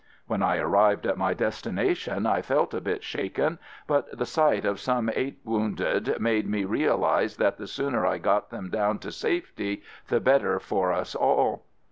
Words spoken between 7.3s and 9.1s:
that the sooner I got them down